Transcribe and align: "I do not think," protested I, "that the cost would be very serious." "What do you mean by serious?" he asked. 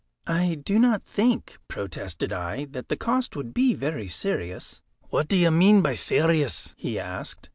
"I 0.25 0.55
do 0.55 0.79
not 0.79 1.03
think," 1.03 1.57
protested 1.67 2.33
I, 2.33 2.65
"that 2.71 2.89
the 2.89 2.97
cost 2.97 3.35
would 3.35 3.53
be 3.53 3.75
very 3.75 4.07
serious." 4.07 4.81
"What 5.11 5.27
do 5.27 5.37
you 5.37 5.51
mean 5.51 5.83
by 5.83 5.93
serious?" 5.93 6.73
he 6.75 6.97
asked. 6.97 7.49